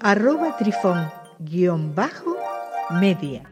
[0.00, 3.42] arroba trifón-media.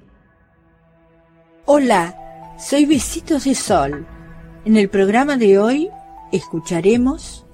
[1.67, 4.07] Hola, soy Besitos de Sol.
[4.65, 5.91] En el programa de hoy
[6.33, 7.45] escucharemos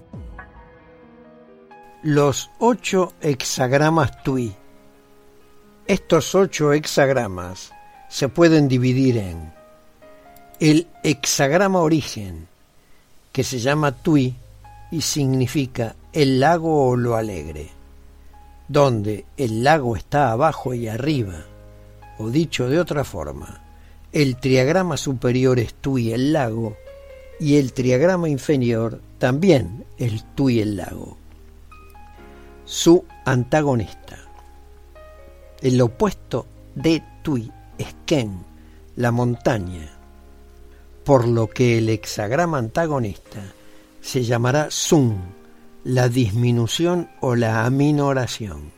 [2.02, 4.54] los ocho hexagramas TUI.
[5.86, 7.72] Estos ocho hexagramas
[8.08, 9.52] se pueden dividir en
[10.60, 12.48] el hexagrama origen,
[13.32, 14.34] que se llama Tui
[14.90, 17.70] y significa el lago o lo alegre,
[18.70, 21.44] donde el lago está abajo y arriba,
[22.18, 23.64] o dicho de otra forma,
[24.12, 26.76] el triagrama superior es Tui el lago
[27.40, 31.16] y el triagrama inferior también es Tui el lago.
[32.64, 34.18] Su antagonista.
[35.60, 38.38] El opuesto de Tui es Ken,
[38.94, 39.90] la montaña,
[41.04, 43.40] por lo que el hexagrama antagonista
[44.00, 45.39] se llamará Sun,
[45.84, 48.72] la disminución o la aminoración,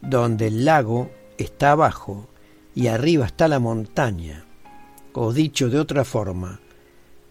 [0.00, 2.28] donde el lago está abajo
[2.74, 4.44] y arriba está la montaña,
[5.14, 6.60] o dicho de otra forma,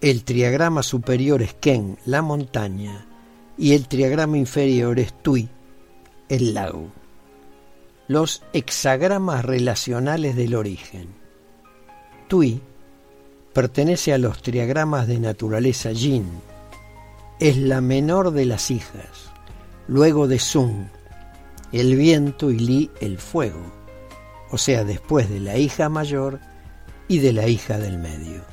[0.01, 3.05] el triagrama superior es Ken, la montaña,
[3.57, 5.47] y el triagrama inferior es Tui,
[6.27, 6.87] el lago.
[8.07, 11.09] Los hexagramas relacionales del origen.
[12.27, 12.61] Tui
[13.53, 16.25] pertenece a los triagramas de naturaleza Yin.
[17.41, 19.31] Es la menor de las hijas,
[19.87, 20.91] luego de Sun,
[21.71, 23.73] el viento y Li el fuego,
[24.51, 26.39] o sea, después de la hija mayor
[27.07, 28.43] y de la hija del medio.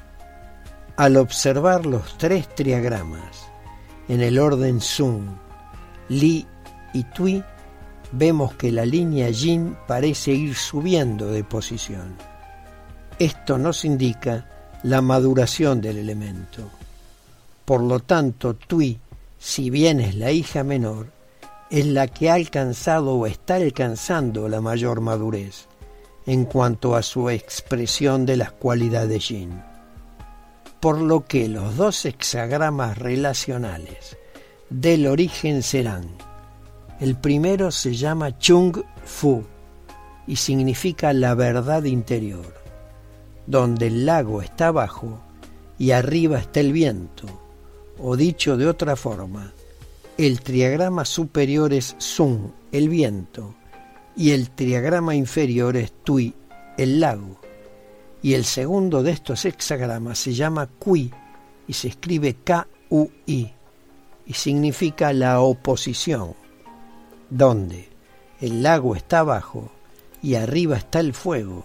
[0.96, 3.50] Al observar los tres triagramas
[4.08, 5.38] en el orden Sun,
[6.08, 6.46] Li
[6.94, 7.44] y Tui,
[8.12, 12.16] vemos que la línea Yin parece ir subiendo de posición.
[13.18, 14.48] Esto nos indica
[14.82, 16.77] la maduración del elemento.
[17.68, 18.98] Por lo tanto, Tui,
[19.36, 21.08] si bien es la hija menor,
[21.68, 25.66] es la que ha alcanzado o está alcanzando la mayor madurez
[26.24, 29.62] en cuanto a su expresión de las cualidades yin.
[30.80, 34.16] Por lo que los dos hexagramas relacionales
[34.70, 36.08] del origen serán,
[37.00, 39.44] el primero se llama Chung Fu
[40.26, 42.46] y significa la verdad interior
[43.46, 45.20] donde el lago está abajo
[45.78, 47.26] y arriba está el viento,
[48.00, 49.52] o dicho de otra forma,
[50.16, 53.54] el triagrama superior es Sun, el viento,
[54.16, 56.34] y el triagrama inferior es Tui,
[56.76, 57.40] el lago.
[58.20, 61.12] Y el segundo de estos hexagramas se llama Kui
[61.68, 63.52] y se escribe K-U-I
[64.26, 66.34] y significa la oposición,
[67.30, 67.88] donde
[68.40, 69.70] el lago está abajo
[70.20, 71.64] y arriba está el fuego,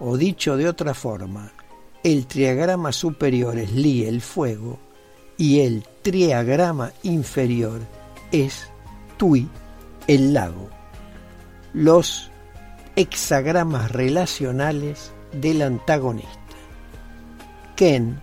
[0.00, 1.52] o dicho de otra forma,
[2.02, 4.78] el triagrama superior es Li, el fuego,
[5.36, 7.80] y el triagrama inferior
[8.32, 8.68] es
[9.16, 9.48] Tui,
[10.06, 10.68] el lago.
[11.72, 12.30] Los
[12.96, 16.30] hexagramas relacionales del antagonista.
[17.76, 18.20] Ken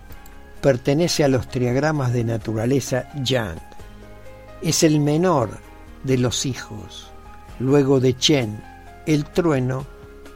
[0.60, 3.60] pertenece a los triagramas de naturaleza Yang.
[4.62, 5.58] Es el menor
[6.04, 7.10] de los hijos,
[7.58, 8.62] luego de Chen,
[9.06, 9.86] el trueno,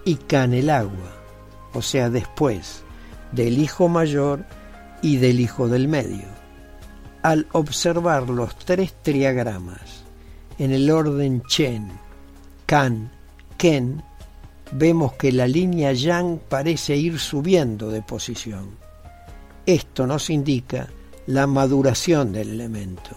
[0.04, 1.16] y Kan, el agua
[1.76, 2.82] o sea, después
[3.32, 4.46] del hijo mayor
[5.02, 6.24] y del hijo del medio.
[7.22, 10.04] Al observar los tres triagramas
[10.58, 11.90] en el orden Chen,
[12.66, 13.10] Kan,
[13.56, 14.02] Ken,
[14.72, 18.70] vemos que la línea Yang parece ir subiendo de posición.
[19.64, 20.88] Esto nos indica
[21.26, 23.16] la maduración del elemento.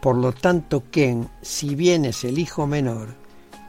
[0.00, 3.08] Por lo tanto, Ken, si bien es el hijo menor,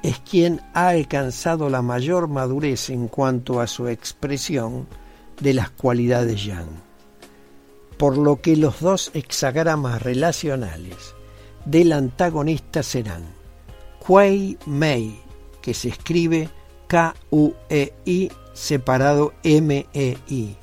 [0.03, 4.87] es quien ha alcanzado la mayor madurez en cuanto a su expresión
[5.39, 6.90] de las cualidades yang.
[8.01, 11.13] Por lo que los dos hexagramas relacionales
[11.65, 13.25] del antagonista serán
[13.99, 15.21] Kuei Mei,
[15.61, 16.49] que se escribe
[16.87, 20.57] K-U-E-I separado M-E-I,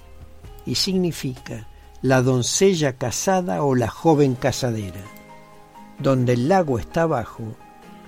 [0.67, 1.69] y significa
[2.03, 5.05] la doncella casada o la joven casadera,
[6.01, 7.45] donde el lago está abajo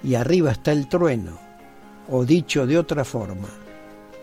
[0.03, 1.39] y arriba está el trueno,
[2.09, 3.49] o dicho de otra forma,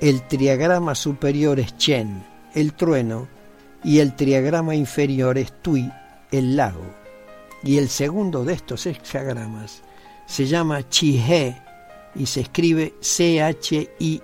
[0.01, 3.37] el triagrama superior es Chen, el trueno,
[3.83, 5.91] y el triagrama inferior es Tui,
[6.31, 6.85] el lago.
[7.63, 9.83] Y el segundo de estos hexagramas
[10.25, 11.57] se llama Chi-He
[12.15, 14.18] y se escribe C-H-I-E-H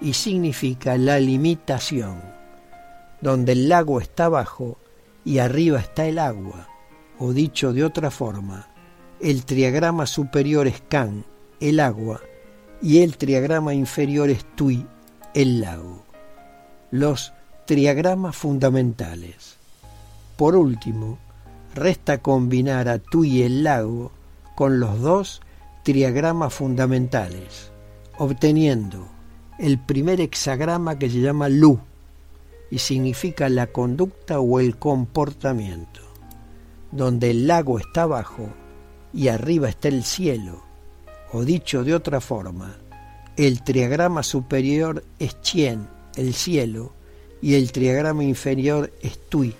[0.00, 2.22] y significa la limitación,
[3.20, 4.78] donde el lago está abajo
[5.24, 6.68] y arriba está el agua,
[7.18, 8.68] o dicho de otra forma,
[9.20, 11.24] el triagrama superior es Can,
[11.60, 12.20] el agua,
[12.80, 14.86] y el triagrama inferior es Tui,
[15.34, 16.06] el lago.
[16.90, 17.34] Los
[17.70, 19.54] triagramas fundamentales.
[20.36, 21.20] Por último,
[21.72, 24.10] resta combinar a Tui el lago
[24.56, 25.40] con los dos
[25.84, 27.70] triagramas fundamentales,
[28.18, 29.06] obteniendo
[29.60, 31.78] el primer hexagrama que se llama Lu
[32.72, 36.00] y significa la conducta o el comportamiento,
[36.90, 38.48] donde el lago está abajo
[39.14, 40.60] y arriba está el cielo,
[41.32, 42.78] o dicho de otra forma,
[43.36, 45.86] el triagrama superior es Chien,
[46.16, 46.98] el cielo,
[47.42, 49.54] y el triagrama inferior es Tui,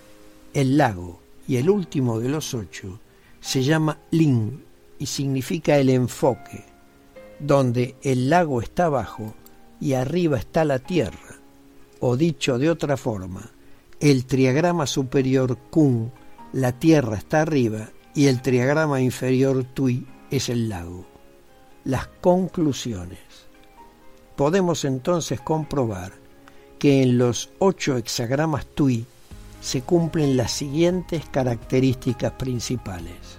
[0.52, 3.00] el lago, y el último de los ocho
[3.40, 4.62] se llama Lin
[4.98, 6.64] y significa el enfoque,
[7.38, 9.34] donde el lago está abajo
[9.80, 11.38] y arriba está la tierra,
[12.00, 13.50] o dicho de otra forma,
[13.98, 16.12] el triagrama superior Kun,
[16.52, 21.06] la tierra está arriba y el triagrama inferior Tui es el lago.
[21.84, 23.18] Las conclusiones.
[24.36, 26.19] Podemos entonces comprobar
[26.80, 29.04] que en los ocho hexagramas TUI
[29.60, 33.38] se cumplen las siguientes características principales.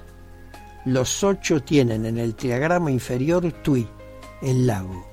[0.85, 3.87] Los ocho tienen en el triagrama inferior TUI,
[4.43, 5.07] el lago.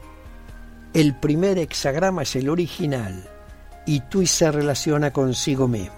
[0.92, 3.28] El primer hexagrama es el original
[3.86, 5.94] y TUI se relaciona consigo mismo.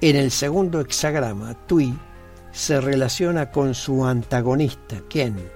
[0.00, 1.98] En el segundo hexagrama, TUI
[2.52, 5.50] se relaciona con su antagonista, Ken.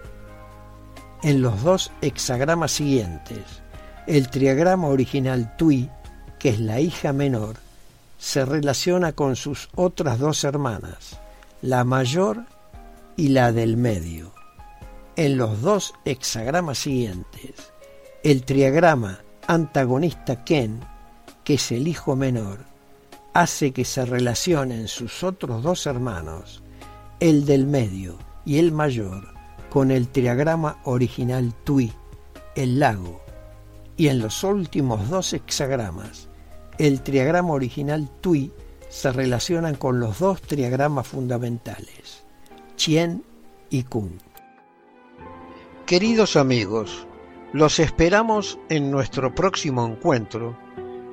[1.22, 3.62] En los dos hexagramas siguientes,
[4.08, 5.90] el triagrama original Tui,
[6.38, 7.56] que es la hija menor,
[8.16, 11.18] se relaciona con sus otras dos hermanas,
[11.60, 12.44] la mayor
[13.18, 14.32] y la del medio.
[15.14, 17.52] En los dos hexagramas siguientes,
[18.24, 20.80] el triagrama antagonista Ken,
[21.44, 22.60] que es el hijo menor,
[23.34, 26.62] hace que se relacionen sus otros dos hermanos,
[27.20, 28.16] el del medio
[28.46, 29.34] y el mayor,
[29.68, 31.92] con el triagrama original Tui,
[32.56, 33.27] el lago,
[33.98, 36.28] y en los últimos dos hexagramas,
[36.78, 38.52] el triagrama original Tui
[38.88, 42.24] se relacionan con los dos triagramas fundamentales,
[42.76, 43.24] Chien
[43.68, 44.18] y Kun.
[45.84, 47.06] Queridos amigos,
[47.52, 50.56] los esperamos en nuestro próximo encuentro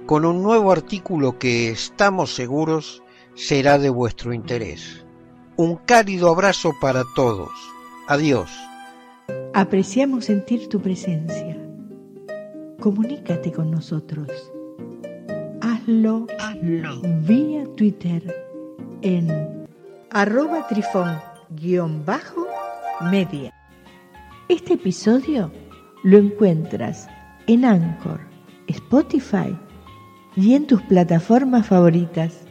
[0.06, 3.02] con un nuevo artículo que estamos seguros
[3.34, 5.04] será de vuestro interés.
[5.58, 7.50] Un cálido abrazo para todos.
[8.08, 8.52] Adiós.
[9.56, 11.65] Apreciamos sentir tu presencia
[12.86, 14.30] comunícate con nosotros.
[15.62, 17.02] Hazlo, Hazlo.
[17.22, 18.22] vía Twitter
[19.02, 19.66] en
[20.12, 21.12] arroba trifón-media.
[24.50, 25.52] Este episodio
[26.04, 27.08] lo encuentras
[27.48, 28.20] en Anchor,
[28.68, 29.58] Spotify
[30.36, 32.42] y en tus plataformas favoritas.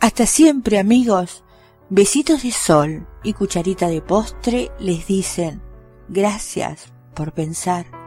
[0.00, 1.44] Hasta siempre amigos,
[1.90, 5.60] besitos de sol y cucharita de postre les dicen
[6.08, 8.03] gracias por pensar